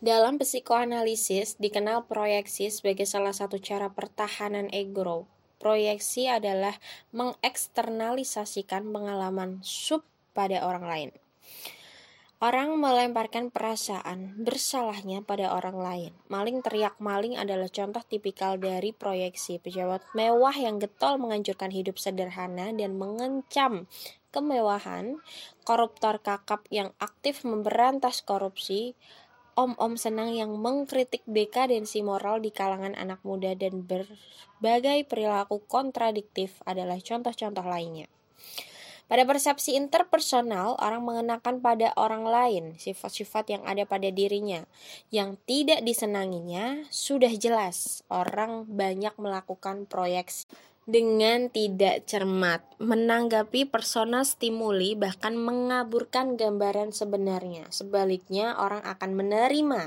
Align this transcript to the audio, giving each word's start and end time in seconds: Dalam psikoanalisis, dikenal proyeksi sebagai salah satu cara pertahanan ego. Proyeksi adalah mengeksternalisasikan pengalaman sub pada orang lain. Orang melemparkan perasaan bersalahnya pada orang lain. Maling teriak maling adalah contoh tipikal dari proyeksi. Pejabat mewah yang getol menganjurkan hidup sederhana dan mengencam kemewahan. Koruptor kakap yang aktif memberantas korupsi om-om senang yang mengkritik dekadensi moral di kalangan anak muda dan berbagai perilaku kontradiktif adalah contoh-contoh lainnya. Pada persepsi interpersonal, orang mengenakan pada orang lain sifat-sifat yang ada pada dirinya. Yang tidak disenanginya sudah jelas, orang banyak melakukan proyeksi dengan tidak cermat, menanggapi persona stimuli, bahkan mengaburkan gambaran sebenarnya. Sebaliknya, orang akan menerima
Dalam 0.00 0.40
psikoanalisis, 0.40 1.60
dikenal 1.60 2.08
proyeksi 2.08 2.72
sebagai 2.72 3.04
salah 3.04 3.36
satu 3.36 3.60
cara 3.60 3.92
pertahanan 3.92 4.72
ego. 4.72 5.28
Proyeksi 5.60 6.24
adalah 6.24 6.72
mengeksternalisasikan 7.12 8.88
pengalaman 8.88 9.60
sub 9.60 10.00
pada 10.32 10.64
orang 10.64 10.84
lain. 10.88 11.10
Orang 12.40 12.80
melemparkan 12.80 13.52
perasaan 13.52 14.40
bersalahnya 14.40 15.20
pada 15.20 15.52
orang 15.52 15.76
lain. 15.76 16.12
Maling 16.32 16.64
teriak 16.64 16.96
maling 16.96 17.36
adalah 17.36 17.68
contoh 17.68 18.00
tipikal 18.00 18.56
dari 18.56 18.96
proyeksi. 18.96 19.60
Pejabat 19.60 20.00
mewah 20.16 20.56
yang 20.56 20.80
getol 20.80 21.20
menganjurkan 21.20 21.68
hidup 21.68 22.00
sederhana 22.00 22.72
dan 22.72 22.96
mengencam 22.96 23.84
kemewahan. 24.32 25.20
Koruptor 25.68 26.24
kakap 26.24 26.64
yang 26.72 26.96
aktif 26.96 27.44
memberantas 27.44 28.24
korupsi 28.24 28.96
om-om 29.58 29.98
senang 29.98 30.30
yang 30.34 30.54
mengkritik 30.54 31.22
dekadensi 31.26 32.02
moral 32.02 32.38
di 32.38 32.50
kalangan 32.54 32.94
anak 32.94 33.22
muda 33.22 33.54
dan 33.54 33.86
berbagai 33.86 35.06
perilaku 35.06 35.62
kontradiktif 35.66 36.62
adalah 36.66 36.98
contoh-contoh 36.98 37.66
lainnya. 37.66 38.06
Pada 39.10 39.26
persepsi 39.26 39.74
interpersonal, 39.74 40.78
orang 40.78 41.02
mengenakan 41.02 41.58
pada 41.58 41.90
orang 41.98 42.22
lain 42.22 42.64
sifat-sifat 42.78 43.58
yang 43.58 43.62
ada 43.66 43.82
pada 43.82 44.06
dirinya. 44.06 44.62
Yang 45.10 45.34
tidak 45.50 45.82
disenanginya 45.82 46.86
sudah 46.94 47.34
jelas, 47.34 48.06
orang 48.06 48.70
banyak 48.70 49.10
melakukan 49.18 49.90
proyeksi 49.90 50.46
dengan 50.90 51.46
tidak 51.46 52.10
cermat, 52.10 52.66
menanggapi 52.82 53.70
persona 53.70 54.26
stimuli, 54.26 54.98
bahkan 54.98 55.38
mengaburkan 55.38 56.34
gambaran 56.34 56.90
sebenarnya. 56.90 57.70
Sebaliknya, 57.70 58.58
orang 58.58 58.82
akan 58.82 59.10
menerima 59.14 59.78